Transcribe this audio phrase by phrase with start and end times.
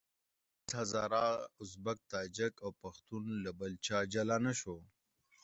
[0.03, 1.23] دلته هېڅ هزاره،
[1.61, 4.77] ازبک، تاجک او پښتون له بل چا جلا نه شو.